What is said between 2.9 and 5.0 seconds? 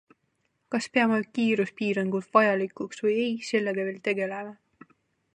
või ei, sellega veel tegeleme.